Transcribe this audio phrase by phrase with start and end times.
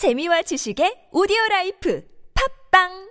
[0.00, 2.02] 재미와 지식의 오디오 라이프
[2.72, 3.10] 팝빵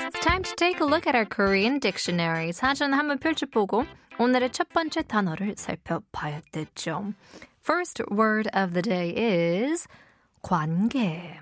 [0.00, 2.48] It's time to take a look at our Korean dictionary.
[2.52, 3.84] 사전 한번 펼쳐보고
[4.18, 7.12] 오늘의 첫 번째 단어를 살펴봐야 되죠.
[7.62, 9.86] First word of the day is
[10.40, 11.38] 관계.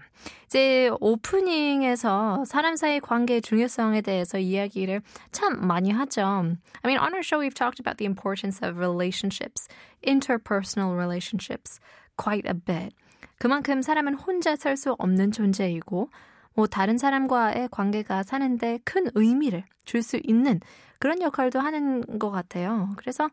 [0.47, 6.57] 이제 오프닝에서 사람 사이 관계의 중요성에 대해서 이야기를 참 많이 하죠.
[6.83, 9.69] I mean, on our show, we've talked about the importance of relationships,
[10.03, 11.79] interpersonal relationships,
[12.17, 12.95] quite a bit.
[13.39, 16.11] 그만큼 사람은 혼자 살 수 없는 존재이고,
[16.55, 20.61] 뭐 다른 사람과의 관계가 사는데 큰 의미를 줄 수 있는
[21.02, 22.90] 그런 역할도 하는 것 같아요.
[22.96, 23.28] 그래서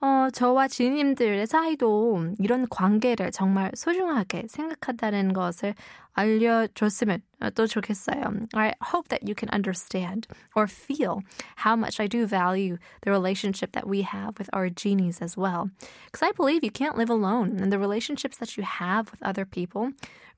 [0.00, 5.74] 어, 저와 지님들의 사이도 이런 관계를 정말 소중하게 생각한다는 것을
[6.14, 7.20] 알려줬으면
[7.54, 8.48] 또 좋겠어요.
[8.54, 11.20] I hope that you can understand or feel
[11.64, 15.68] how much I do value the relationship that we have with our genies as well.
[16.06, 19.44] Because I believe you can't live alone, and the relationships that you have with other
[19.44, 19.92] people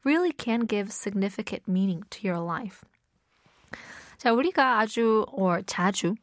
[0.04, 2.84] really can give significant meaning to your life.
[4.17, 6.15] 자, 우리가 아주 or 자주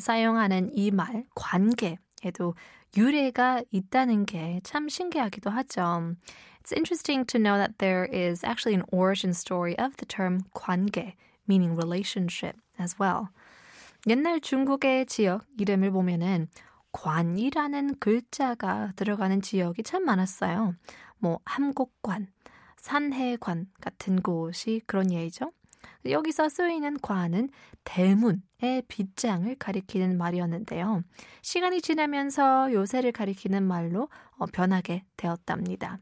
[0.00, 2.54] 사용하는 이 말 관계에도
[2.96, 6.14] 유래가 있다는 게 참 신기하기도 하죠.
[6.62, 11.14] It's interesting to know that there is actually an origin story of the term 관계,
[11.48, 13.28] meaning relationship as well.
[14.06, 16.48] 옛날 중국의 지역 이름을 보면은
[16.92, 20.74] 관이라는 글자가 들어가는 지역이 참 많았어요.
[21.18, 22.28] 뭐 함곡관,
[22.76, 25.52] 산해관 같은 곳이 그런 예이죠.
[26.05, 27.49] 여기서 쓰이는 관은
[27.83, 31.03] 대문의 빗장을 가리키는 말이었는데요.
[31.41, 34.09] 시간이 지나면서 요새를 가리키는 말로
[34.53, 35.99] 변하게 되었답니다.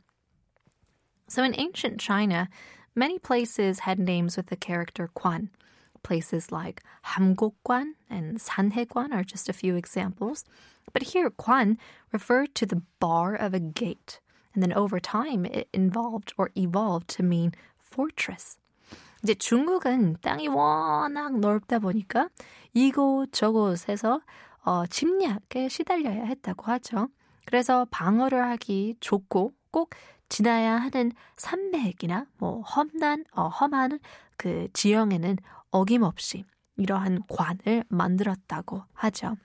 [1.27, 2.47] So in ancient China,
[2.95, 5.49] many places had names with the character Quan.
[6.03, 6.83] Places like
[7.17, 10.45] Hamgokguan and Sanheguan are just a few examples.
[10.93, 11.79] But here, Quan
[12.13, 14.19] referred to the bar of a gate.
[14.53, 18.58] And then over time, it involved or evolved to mean fortress.
[19.22, 22.28] 이제 중국은 땅이 워낙 넓다 보니까
[22.72, 24.20] 이곳 저곳에서
[24.64, 27.08] 어, 침략에 시달려야 했다고 하죠.
[27.44, 29.90] 그래서 방어를 하기 좋고 꼭
[30.28, 33.98] 지나야 하는 산맥이나 뭐 험난 어, 험한
[34.36, 35.36] 그 지형에는
[35.70, 36.44] 어김없이
[36.76, 39.36] 이러한 관을 만들었다고 하죠.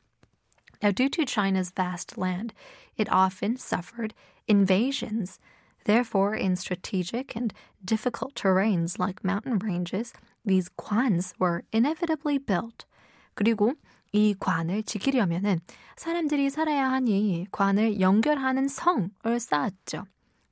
[0.81, 2.53] Now, due to China's vast land,
[2.97, 4.13] it often suffered
[4.47, 5.39] invasions.
[5.84, 10.12] Therefore, in strategic and difficult terrains like mountain ranges,
[10.44, 12.86] these 관s were inevitably built.
[13.34, 13.74] 그리고
[14.12, 15.60] 이 관을 지키려면은
[15.96, 20.04] 사람들이 살아야 하니 관을 연결하는 성을 쌓았죠.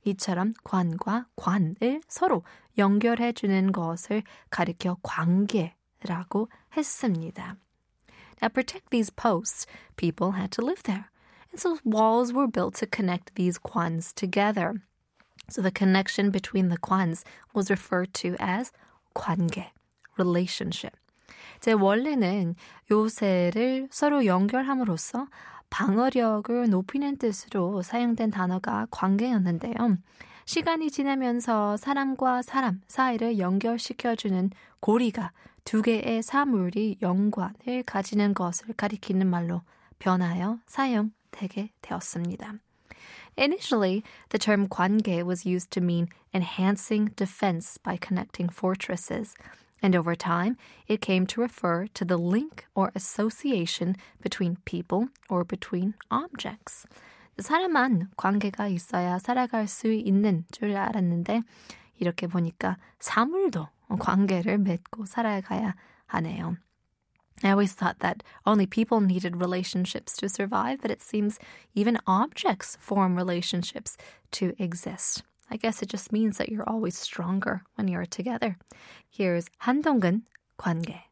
[0.05, 2.43] 이처럼 관과 관을 서로
[2.77, 7.57] 연결해 주는 것을 가리켜 관계라고 했습니다.
[8.41, 9.67] Now, protect these posts,
[9.97, 11.11] people had to live there.
[11.51, 14.81] And so walls were built to connect these kwans together.
[15.48, 17.24] So the connection between the kwans
[17.54, 18.72] was referred to as
[19.14, 19.72] 관계,
[20.18, 20.96] relationship.
[21.60, 22.54] 제 원래는
[22.90, 25.28] 요새를 서로 연결함으로써
[25.70, 29.98] 방어력을 높이는 뜻으로 사용된 단어가 관계였는데요.
[30.46, 34.50] 시간이 지나면서 사람과 사람 사이를 연결시켜주는
[34.80, 35.32] 고리가
[35.64, 39.62] 두 개의 사물이 연관을 가지는 것을 가리키는 말로
[39.98, 42.54] 변하여 사용되게 되었습니다.
[43.37, 49.35] Initially, the term 관계 was used to mean enhancing defense by connecting fortresses.
[49.81, 50.57] And over time,
[50.87, 56.85] it came to refer to the link or association between people or between objects.
[57.37, 61.41] 사람만 관계가 있어야 살아갈 수 있는 줄 알았는데
[61.99, 63.67] 이렇게 보니까 사물도
[63.99, 65.75] 관계를 맺고 살아가야
[66.07, 66.57] 하네요.
[67.43, 71.39] I always thought that only people needed relationships to survive, but it seems
[71.73, 73.95] even objects form relationships
[74.31, 75.23] to exist.
[75.49, 78.57] I guess it just means that you're always stronger when you're together.
[79.09, 80.23] Here's 한동근
[80.59, 81.03] 관계.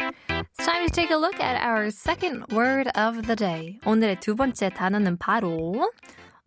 [0.00, 3.80] It's time to take a look at our second word of the day.
[3.84, 5.90] 오늘의 두 번째 단어는 바로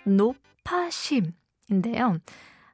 [0.05, 2.19] 노파심인데요.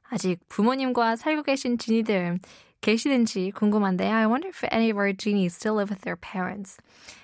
[0.09, 2.39] 아직 부모님과 살고 계신 지니들
[2.81, 6.77] 계시는지 궁금한데 I wonder if any of our genies still live with their parents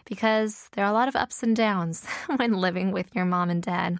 [0.05, 2.05] because there are a lot of ups and downs
[2.39, 3.97] when living with your mom and dad.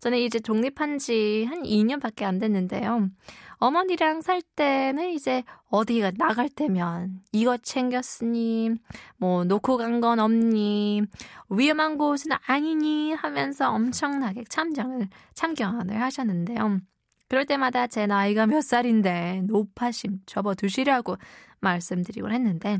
[0.00, 3.10] 저는 이제 독립한 지 한 2년밖에 안 됐는데요.
[3.58, 8.70] 어머니랑 살 때는 이제 어디가 나갈 때면 이것 챙겼으니
[9.16, 11.02] 뭐 놓고 간 건 없니
[11.50, 16.78] 위험한 곳은 아니니 하면서 엄청나게 참정을 참견을 하셨는데요.
[17.28, 21.16] 그럴 때마다 제 나이가 몇 살인데 노파심 접어두시라고
[21.60, 22.78] 말씀드리곤 했는데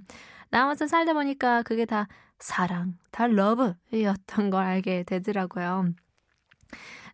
[0.50, 2.08] 나와서 살다 보니까 그게 다
[2.38, 5.92] 사랑, 다 love였던 걸 알게 되더라고요.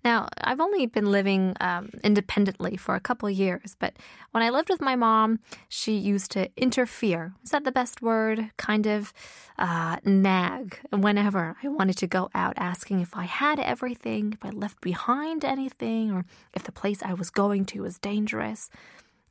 [0.05, 3.95] Now, I've only been living um, independently for a couple years, but
[4.33, 5.39] when I lived with my mom,
[5.71, 7.33] she used to interfere.
[7.43, 8.51] Is that the best word?
[8.59, 9.15] Kind of
[9.59, 14.51] uh, nag whenever I wanted to go out, asking if I had everything, if I
[14.51, 18.69] left behind anything, or if the place I was going to was dangerous.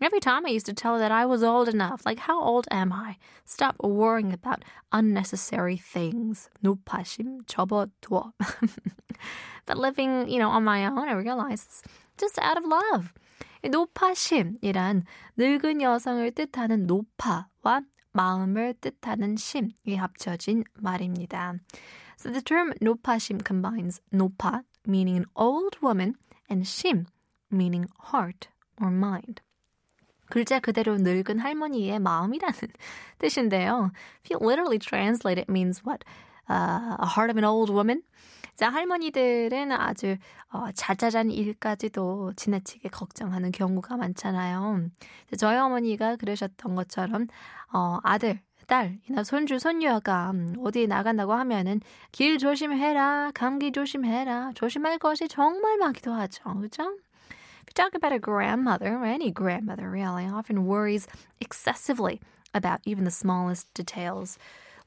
[0.01, 2.67] Every time I used to tell her that I was old enough, like how old
[2.71, 3.17] am I?
[3.45, 6.49] Stop worrying about unnecessary things.
[6.63, 8.33] 노파심 접어둬.
[9.66, 11.82] but living, you know, on my own, I realized it's
[12.16, 13.12] just out of love.
[13.62, 15.04] 높아심이란
[15.36, 17.82] 늙은 여성을 뜻하는 높아와
[18.12, 21.54] 마음을 뜻하는 심이 합쳐진 말입니다.
[22.18, 26.14] So the term 높아심 combines 높아, meaning an old woman,
[26.50, 27.06] and 심,
[27.52, 28.48] meaning heart
[28.80, 29.42] or mind.
[30.30, 32.54] 글자 그대로 늙은 할머니의 마음이라는
[33.18, 33.90] 뜻인데요.
[34.24, 36.04] If you literally translate it means what?
[36.49, 38.03] Uh, a heart of an old woman?
[38.55, 40.17] 자, 할머니들은 아주
[40.51, 44.89] 어, 자잘한 일까지도 지나치게 걱정하는 경우가 많잖아요.
[45.37, 47.27] 저희 어머니가 그러셨던 것처럼
[47.73, 51.81] 어, 아들, 딸이나 손주, 손녀가 어디 나간다고 하면은
[52.11, 56.43] 길 조심해라, 감기 조심해라, 조심할 것이 정말 많기도 하죠.
[56.59, 56.83] 그죠?
[57.63, 61.07] If you talk about a grandmother, or any grandmother really, often worries
[61.39, 62.19] excessively
[62.53, 64.37] about even the smallest details.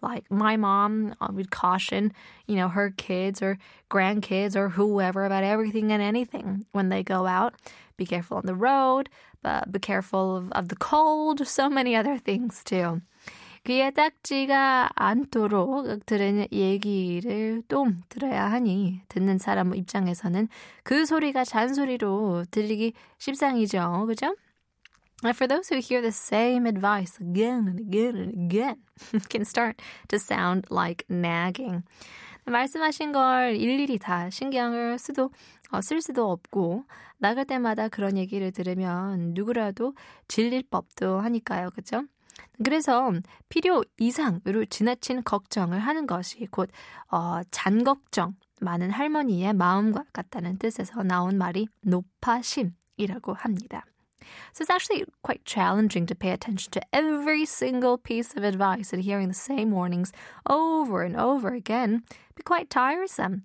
[0.01, 2.11] Like my mom uh, would caution,
[2.47, 3.57] you know, her kids or
[3.89, 7.53] grandkids or whoever about everything and anything when they go out.
[7.97, 9.09] Be careful on the road,
[9.43, 13.01] but be careful of, of the cold, so many other things too.
[13.63, 20.47] 귀에 딱지가 않도록 들은 얘기를 또 들어야 하니 듣는 사람 입장에서는
[20.81, 24.05] 그 소리가 잔소리로 들리기 십상이죠.
[24.07, 24.35] 그죠?
[25.24, 28.76] For those who hear the same advice again and again and again,
[29.30, 31.84] can start to sound like nagging.
[32.44, 35.30] 말씀하신 걸 일일이 다 신경을 쓰도
[35.70, 36.84] 어, 쓸 수도 없고
[37.18, 39.94] 나갈 때마다 그런 얘기를 들으면 누구라도
[40.28, 41.70] 질릴 법도 하니까요.
[41.70, 42.04] 그죠?
[42.62, 43.12] 그래서
[43.48, 46.70] 필요 이상으로 지나친 걱정을 하는 것이 곧
[47.10, 53.84] 어, 잔걱정, 많은 할머니의 마음과 같다는 뜻에서 나온 말이 높아심이라고 합니다.
[54.52, 59.02] So it's actually quite challenging to pay attention to every single piece of advice and
[59.02, 60.12] hearing the same warnings
[60.48, 62.02] over and over again
[62.34, 63.44] be quite tiresome.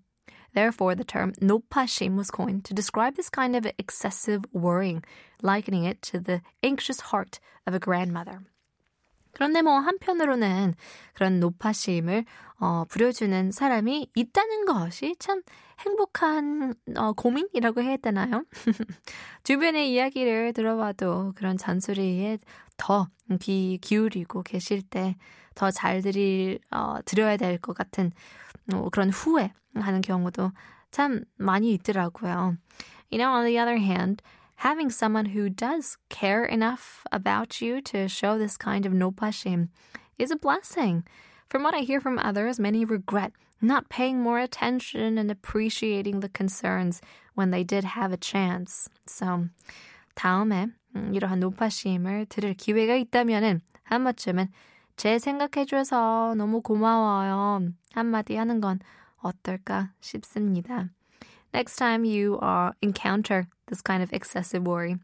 [0.54, 5.04] Therefore, the term nopashim was coined to describe this kind of excessive worrying,
[5.42, 8.44] likening it to the anxious heart of a grandmother.
[9.34, 10.74] 그런데 뭐 한편으로는
[11.14, 12.26] 그런 높아심을
[12.60, 15.42] 어, 부려주는 사람이 있다는 것이 참
[15.80, 18.44] 행복한 어, 고민이라고 해야 되나요?
[19.44, 22.38] 주변의 이야기를 들어봐도 그런 잔소리에
[22.78, 23.08] 더
[23.40, 25.16] 귀 기울이고 계실 때
[25.56, 28.12] 더 잘 들이 어, 들어야 될 것 같은
[28.74, 30.52] 어, 그런 후회하는 경우도
[30.92, 32.58] 참 많이 있더라고요.
[33.12, 34.22] You know, on the other hand,
[34.61, 39.69] having someone who does care enough about you to show this kind of nopashim
[40.19, 41.05] is a blessing.
[41.49, 46.29] From what I hear from others, many regret not paying more attention and appreciating the
[46.29, 47.01] concerns
[47.35, 48.89] when they did have a chance.
[49.07, 49.49] So,
[50.15, 54.49] 다음에 이러한 노파심을 들을 기회가 있다면은 한 번쯤은
[54.97, 57.69] 제 생각해줘서 너무 고마워요.
[57.93, 58.81] 한마디 하는 건
[59.19, 60.89] 어떨까 싶습니다.
[61.54, 64.98] Next time you uh, encounter this kind of excessive worry,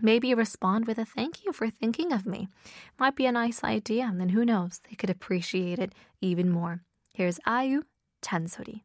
[0.00, 2.48] maybe respond with a thank you for thinking of me.
[2.98, 6.82] Might be a nice idea, and then who knows, they could appreciate it even more.
[7.12, 7.82] Here's IU
[8.22, 8.82] 잔소리.